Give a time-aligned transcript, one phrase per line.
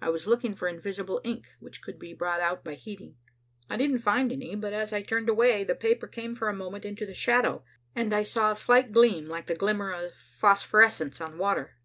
[0.00, 3.16] I was looking for invisible ink, which could be brought out by heating.
[3.68, 6.86] I didn't find any, but as I turned away, the paper came for a moment
[6.86, 7.62] into the shadow
[7.94, 11.76] and I saw a slight gleam like the glimmer of phosphorescence on water.